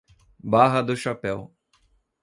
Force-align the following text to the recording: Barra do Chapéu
Barra 0.43 0.81
do 0.81 0.97
Chapéu 0.97 1.53